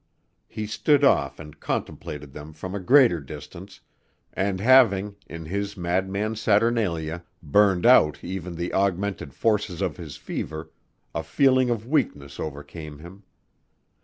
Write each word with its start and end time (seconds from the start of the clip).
He 0.47 0.65
stood 0.65 1.03
off 1.03 1.39
and 1.39 1.59
contemplated 1.59 2.33
them 2.33 2.53
from 2.53 2.73
a 2.73 2.79
greater 2.79 3.19
distance 3.19 3.81
and 4.33 4.59
having, 4.59 5.15
in 5.27 5.45
his 5.45 5.77
madman's 5.77 6.41
saturnalia, 6.41 7.23
burned 7.43 7.85
out 7.85 8.23
even 8.23 8.55
the 8.55 8.73
augmented 8.73 9.31
forces 9.31 9.79
of 9.79 9.97
his 9.97 10.17
fever, 10.17 10.71
a 11.13 11.21
feeling 11.21 11.69
of 11.69 11.85
weakness 11.85 12.39
overcame 12.39 12.97
him. 12.97 13.21